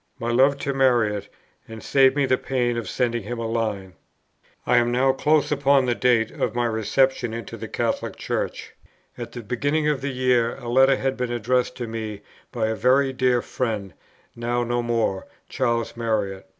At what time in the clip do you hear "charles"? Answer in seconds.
15.49-15.95